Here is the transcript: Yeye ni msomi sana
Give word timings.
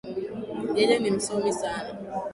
Yeye 0.77 0.97
ni 0.99 1.11
msomi 1.11 1.53
sana 1.53 1.89